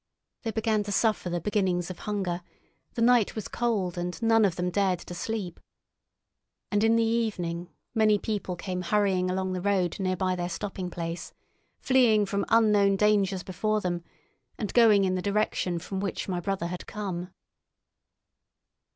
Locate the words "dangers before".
12.95-13.79